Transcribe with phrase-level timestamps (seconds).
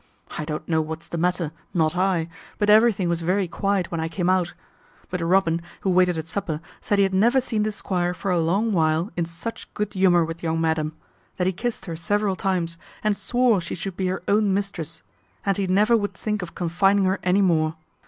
[0.39, 4.07] I don't know what's the matter, not I, but everything was very quiet when I
[4.07, 4.55] came out;
[5.11, 8.39] but Robin, who waited at supper, said he had never seen the squire for a
[8.39, 10.93] long while in such good humour with young madam;
[11.37, 15.03] that he kissed her several times, and swore she should be her own mistress,
[15.45, 17.75] and he never would think of confining her any more.